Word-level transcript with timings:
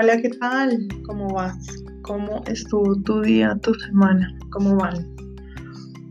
Hola, 0.00 0.16
¿qué 0.22 0.28
tal? 0.28 0.86
¿Cómo 1.06 1.26
vas? 1.34 1.58
¿Cómo 2.02 2.44
estuvo 2.46 2.94
tu 3.02 3.20
día, 3.22 3.58
tu 3.64 3.74
semana? 3.74 4.32
¿Cómo 4.50 4.76
van? 4.76 4.94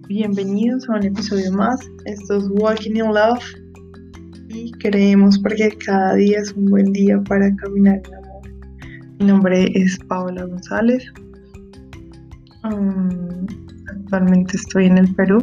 Bienvenidos 0.09 0.89
a 0.89 0.95
un 0.95 1.03
episodio 1.03 1.53
más. 1.53 1.79
Esto 2.03 2.35
es 2.35 2.49
Walking 2.49 2.97
in 2.97 3.13
Love 3.13 3.41
y 4.49 4.73
creemos 4.73 5.39
porque 5.39 5.69
cada 5.69 6.15
día 6.15 6.39
es 6.39 6.51
un 6.51 6.65
buen 6.65 6.91
día 6.91 7.21
para 7.29 7.55
caminar 7.55 8.01
en 8.05 8.15
amor. 8.15 8.41
Mi 9.19 9.25
nombre 9.25 9.71
es 9.73 9.97
Paola 10.09 10.43
González. 10.43 11.05
Um, 12.65 13.47
actualmente 13.87 14.57
estoy 14.57 14.87
en 14.87 14.97
el 14.97 15.15
Perú 15.15 15.41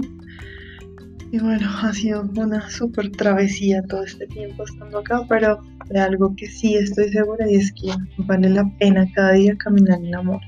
y 1.33 1.39
bueno, 1.39 1.67
ha 1.83 1.95
sido 1.95 2.31
una 2.37 2.69
súper 2.69 3.11
travesía 3.11 3.83
todo 3.85 4.05
este 4.05 4.27
tiempo 4.27 4.65
estando 4.65 4.99
acá, 4.99 5.23
pero 5.31 5.63
de 5.91 6.01
algo 6.01 6.35
que 6.37 6.47
sí 6.47 6.75
estoy 6.75 7.11
segura 7.11 7.51
y 7.51 7.57
es 7.57 7.73
que 7.73 7.91
vale 8.19 8.49
la 8.51 8.71
pena 8.79 9.07
cada 9.15 9.33
día 9.33 9.57
caminar 9.57 10.01
en 10.01 10.15
amor. 10.15 10.41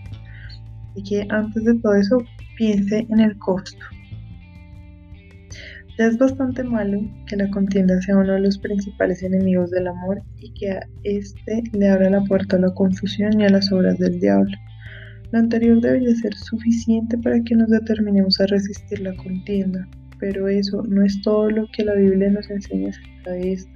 Y 0.95 1.03
que 1.03 1.27
antes 1.31 1.65
de 1.65 1.75
todo 1.81 1.95
eso 1.95 2.19
piense 2.57 3.07
en 3.11 3.21
el 3.21 3.37
costo. 3.39 3.85
Ya 5.99 6.07
es 6.07 6.19
bastante 6.19 6.63
malo 6.63 7.01
que 7.27 7.37
la 7.37 7.51
contienda 7.51 8.01
sea 8.03 8.19
uno 8.19 8.35
de 8.35 8.41
los 8.41 8.59
principales 8.59 9.23
enemigos 9.23 9.71
del 9.71 9.89
amor 9.89 10.23
y 10.41 10.53
que 10.53 10.73
a 10.73 10.81
este 11.05 11.63
le 11.73 11.89
abra 11.89 12.11
la 12.11 12.23
puerta 12.25 12.57
a 12.57 12.61
la 12.61 12.75
confusión 12.75 13.41
y 13.41 13.45
a 13.45 13.49
las 13.49 13.73
obras 13.73 13.99
del 13.99 14.21
diablo. 14.21 14.55
Lo 15.33 15.39
anterior 15.39 15.81
debería 15.81 16.15
ser 16.15 16.35
suficiente 16.35 17.17
para 17.19 17.41
que 17.41 17.55
nos 17.57 17.69
determinemos 17.71 18.39
a 18.41 18.47
resistir 18.47 19.01
la 19.01 19.17
contienda, 19.17 19.89
pero 20.21 20.49
eso 20.49 20.83
no 20.83 21.03
es 21.03 21.21
todo 21.23 21.51
lo 21.51 21.67
que 21.73 21.85
la 21.85 21.95
Biblia 21.95 22.31
nos 22.31 22.49
enseña 22.51 22.91
acerca 22.91 23.31
de 23.33 23.53
esta. 23.53 23.76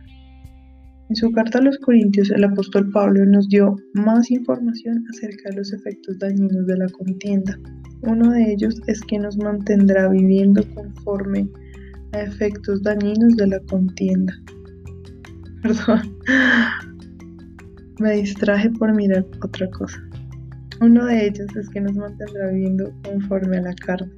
En 1.10 1.16
su 1.16 1.32
carta 1.32 1.58
a 1.58 1.62
los 1.62 1.76
Corintios, 1.78 2.30
el 2.30 2.44
apóstol 2.44 2.88
Pablo 2.92 3.26
nos 3.26 3.48
dio 3.48 3.74
más 3.94 4.30
información 4.30 5.04
acerca 5.10 5.50
de 5.50 5.56
los 5.56 5.72
efectos 5.72 6.16
dañinos 6.20 6.64
de 6.68 6.76
la 6.76 6.88
contienda. 6.88 7.58
Uno 8.02 8.30
de 8.30 8.52
ellos 8.52 8.80
es 8.86 9.00
que 9.00 9.18
nos 9.18 9.36
mantendrá 9.36 10.08
viviendo 10.08 10.62
conforme 10.72 11.48
a 12.12 12.22
efectos 12.22 12.84
dañinos 12.84 13.34
de 13.34 13.48
la 13.48 13.58
contienda. 13.68 14.32
Perdón, 15.62 16.16
me 17.98 18.12
distraje 18.12 18.70
por 18.70 18.94
mirar 18.94 19.26
otra 19.42 19.68
cosa. 19.70 20.00
Uno 20.80 21.06
de 21.06 21.26
ellos 21.26 21.48
es 21.56 21.68
que 21.70 21.80
nos 21.80 21.96
mantendrá 21.96 22.52
viviendo 22.52 22.92
conforme 23.02 23.56
a 23.56 23.62
la 23.62 23.74
carne. 23.74 24.12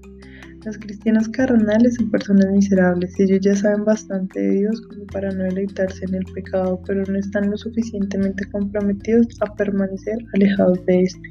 Los 0.65 0.79
cristianos 0.79 1.29
carnales 1.29 1.97
son 1.97 2.11
personas 2.11 2.47
miserables 2.53 3.19
ellos 3.19 3.41
ya 3.41 3.57
saben 3.57 3.85
bastante 3.85 4.41
de 4.41 4.51
Dios 4.61 4.81
como 4.83 5.07
para 5.07 5.33
no 5.33 5.43
deleitarse 5.45 6.05
en 6.05 6.15
el 6.15 6.25
pecado, 6.33 6.81
pero 6.87 7.03
no 7.05 7.19
están 7.19 7.51
lo 7.51 7.57
suficientemente 7.57 8.45
comprometidos 8.53 9.27
a 9.41 9.53
permanecer 9.57 10.19
alejados 10.35 10.85
de 10.87 11.03
este. 11.03 11.31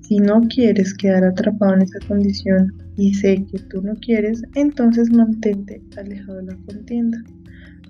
Si 0.00 0.18
no 0.18 0.40
quieres 0.48 0.94
quedar 0.94 1.24
atrapado 1.24 1.74
en 1.74 1.82
esa 1.82 1.98
condición 2.08 2.72
y 2.96 3.12
sé 3.12 3.44
que 3.52 3.58
tú 3.58 3.82
no 3.82 3.94
quieres, 3.96 4.42
entonces 4.54 5.10
mantente 5.10 5.82
alejado 5.98 6.38
de 6.38 6.44
la 6.44 6.56
contienda. 6.64 7.18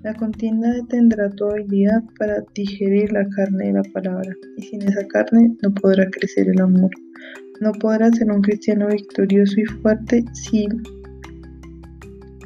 La 0.03 0.13
contienda 0.13 0.73
detendrá 0.73 1.29
tu 1.29 1.45
habilidad 1.45 2.03
para 2.19 2.43
digerir 2.53 3.13
la 3.13 3.27
carne 3.29 3.67
de 3.67 3.73
la 3.73 3.83
palabra, 3.93 4.35
y 4.57 4.63
sin 4.63 4.81
esa 4.81 5.07
carne 5.07 5.55
no 5.63 5.73
podrá 5.73 6.09
crecer 6.09 6.49
el 6.49 6.59
amor. 6.59 6.91
No 7.61 7.71
podrás 7.71 8.17
ser 8.17 8.31
un 8.31 8.41
cristiano 8.41 8.87
victorioso 8.87 9.59
y 9.59 9.65
fuerte 9.65 10.23
si, 10.33 10.67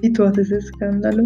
si 0.02 0.10
tú 0.12 0.24
haces 0.24 0.52
escándalo 0.52 1.24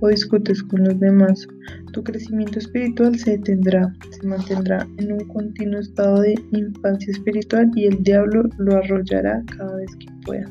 o 0.00 0.08
discutes 0.08 0.62
con 0.62 0.84
los 0.84 0.98
demás. 1.00 1.46
Tu 1.92 2.02
crecimiento 2.04 2.58
espiritual 2.58 3.18
se 3.18 3.32
detendrá, 3.32 3.92
se 4.10 4.26
mantendrá 4.26 4.86
en 4.98 5.12
un 5.12 5.24
continuo 5.28 5.80
estado 5.80 6.20
de 6.20 6.34
infancia 6.52 7.10
espiritual 7.10 7.70
y 7.74 7.86
el 7.86 8.02
diablo 8.02 8.44
lo 8.58 8.76
arrollará 8.76 9.42
cada 9.56 9.76
vez 9.76 9.90
que 9.96 10.06
pueda. 10.24 10.50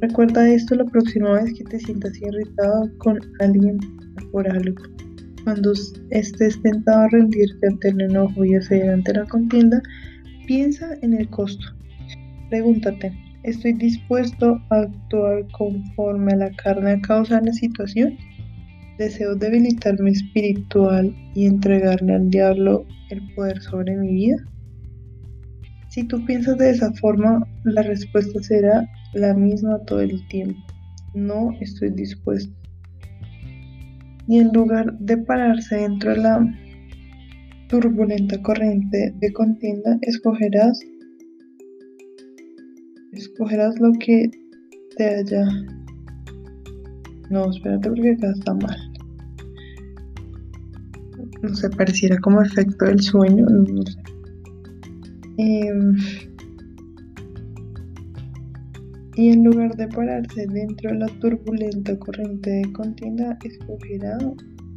Recuerda 0.00 0.48
esto 0.48 0.74
la 0.74 0.84
próxima 0.84 1.32
vez 1.32 1.52
que 1.54 1.64
te 1.64 1.80
sientas 1.80 2.20
irritado 2.20 2.90
con 2.98 3.18
alguien 3.40 3.78
por 4.32 4.46
algo. 4.50 4.82
Cuando 5.44 5.72
estés 6.10 6.60
tentado 6.62 7.02
a 7.02 7.08
rendirte 7.08 7.66
ante 7.66 7.88
el 7.88 8.00
enojo 8.00 8.44
y 8.44 8.54
a 8.54 8.62
ceder 8.62 8.90
ante 8.90 9.12
la 9.12 9.24
contienda, 9.26 9.82
Piensa 10.46 10.90
en 11.00 11.14
el 11.14 11.30
costo. 11.30 11.64
Pregúntate, 12.50 13.12
¿estoy 13.44 13.72
dispuesto 13.72 14.60
a 14.68 14.80
actuar 14.80 15.46
conforme 15.52 16.34
a 16.34 16.36
la 16.36 16.50
carne 16.50 16.92
a 16.92 17.00
causa 17.00 17.40
de 17.40 17.46
la 17.46 17.52
situación? 17.54 18.18
¿Deseo 18.98 19.34
debilitarme 19.36 20.10
espiritual 20.10 21.16
y 21.34 21.46
entregarle 21.46 22.14
al 22.14 22.28
diablo 22.28 22.84
el 23.08 23.34
poder 23.34 23.62
sobre 23.62 23.96
mi 23.96 24.12
vida? 24.12 24.36
Si 25.88 26.04
tú 26.04 26.22
piensas 26.26 26.58
de 26.58 26.70
esa 26.70 26.92
forma, 26.92 27.46
la 27.64 27.82
respuesta 27.82 28.42
será 28.42 28.86
la 29.14 29.32
misma 29.32 29.78
todo 29.86 30.00
el 30.00 30.26
tiempo. 30.28 30.60
No 31.14 31.52
estoy 31.60 31.90
dispuesto. 31.90 32.52
Y 34.28 34.40
en 34.40 34.52
lugar 34.52 34.98
de 34.98 35.16
pararse 35.16 35.76
dentro 35.76 36.10
de 36.10 36.18
la 36.18 36.63
turbulenta 37.80 38.40
corriente 38.42 39.12
de 39.18 39.32
contienda, 39.32 39.98
escogerás, 40.02 40.78
escogerás 43.10 43.80
lo 43.80 43.90
que 43.98 44.30
te 44.96 45.04
haya. 45.04 45.44
No, 47.30 47.50
espérate 47.50 47.88
porque 47.88 48.12
acá 48.12 48.30
está 48.30 48.54
mal. 48.54 48.76
No 51.42 51.48
sé, 51.56 51.68
pareciera 51.70 52.16
como 52.18 52.42
efecto 52.42 52.84
del 52.84 53.00
sueño, 53.00 53.44
no 53.44 53.82
sé. 53.82 53.98
Em, 55.38 55.96
y 59.16 59.30
en 59.30 59.42
lugar 59.42 59.74
de 59.74 59.88
pararse 59.88 60.46
dentro 60.46 60.90
de 60.90 60.98
la 60.98 61.06
turbulenta 61.18 61.98
corriente 61.98 62.50
de 62.50 62.72
contienda, 62.72 63.36
escogerá 63.42 64.16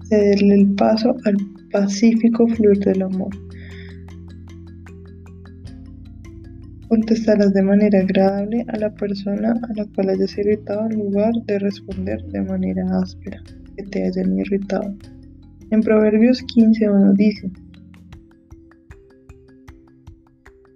cederle 0.09 0.55
el 0.55 0.75
paso 0.75 1.15
al 1.25 1.37
pacífico 1.71 2.47
fluir 2.47 2.79
del 2.79 3.01
amor. 3.01 3.29
Contestarás 6.87 7.53
de 7.53 7.61
manera 7.61 7.99
agradable 7.99 8.65
a 8.69 8.77
la 8.77 8.93
persona 8.93 9.51
a 9.51 9.73
la 9.75 9.85
cual 9.93 10.09
hayas 10.09 10.37
irritado 10.37 10.89
en 10.89 10.99
lugar 10.99 11.33
de 11.45 11.59
responder 11.59 12.23
de 12.27 12.41
manera 12.41 12.85
áspera 13.03 13.43
que 13.75 13.83
te 13.83 14.05
hayan 14.05 14.37
irritado. 14.39 14.95
En 15.69 15.81
Proverbios 15.81 16.41
15.1 16.43 17.13
dice, 17.17 17.51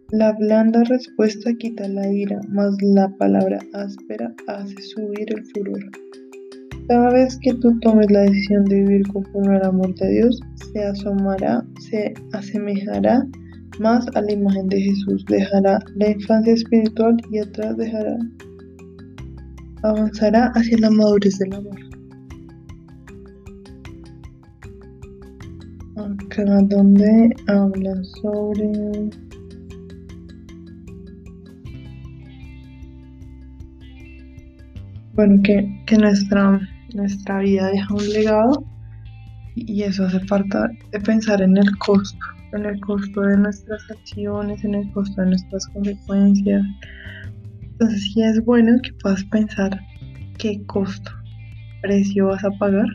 La 0.09 0.34
blanda 0.34 0.84
respuesta 0.84 1.53
quita 1.53 1.88
la 1.88 2.12
ira, 2.12 2.42
mas 2.50 2.75
la 2.81 3.08
palabra 3.16 3.59
áspera 3.72 4.36
hace 4.48 4.75
subir 4.81 5.34
el 5.34 5.46
furor. 5.46 6.11
Cada 6.88 7.12
vez 7.12 7.38
que 7.42 7.53
tú 7.56 7.80
tomes 7.80 8.12
la 8.12 8.22
decisión 8.22 8.66
de 8.66 8.75
vivir 8.84 9.08
conforme 9.08 9.56
al 9.56 9.66
amor 9.66 9.94
de 9.96 10.09
Dios, 10.09 10.40
se 10.74 10.84
asomará, 10.84 11.64
se 11.80 12.14
asemejará 12.34 13.25
más 13.80 14.06
a 14.16 14.22
la 14.22 14.31
imagen 14.31 14.68
de 14.68 14.81
Jesús, 14.81 15.25
dejará 15.28 15.80
la 15.96 16.12
infancia 16.12 16.53
espiritual 16.53 17.18
y 17.31 17.40
atrás 17.40 17.78
dejará, 17.78 18.18
avanzará 19.84 20.52
hacia 20.56 20.78
la 20.80 20.92
madurez 20.92 21.38
del 21.40 21.53
amor. 21.53 21.80
Acá 25.98 26.44
donde 26.63 27.36
habla 27.48 28.03
sobre 28.22 29.09
bueno 35.14 35.42
que, 35.44 35.84
que 35.86 35.98
nuestra 35.98 36.60
nuestra 36.96 37.40
vida 37.40 37.68
deja 37.68 37.94
un 37.94 38.10
legado 38.10 38.66
y 39.56 39.84
eso 39.84 40.06
hace 40.06 40.19
falta 40.22 40.69
de 40.92 41.00
pensar 41.00 41.42
en 41.42 41.58
el 41.58 41.78
costo, 41.78 42.25
en 42.54 42.66
el 42.66 42.80
costo 42.81 43.22
de 43.22 43.38
nuestras 43.38 43.81
acciones, 43.92 44.63
en 44.63 44.75
el 44.75 44.92
costo 44.92 45.22
de 45.22 45.28
nuestras 45.28 45.68
consecuencias. 45.68 46.63
Entonces 47.62 48.02
sí 48.04 48.22
es 48.22 48.44
bueno 48.46 48.80
que 48.81 48.94
puedas 49.02 49.24
pensar 49.25 49.80
qué 50.38 50.62
costo, 50.68 51.12
precio 51.81 52.28
vas 52.28 52.44
a 52.44 52.52
pagar 52.52 52.86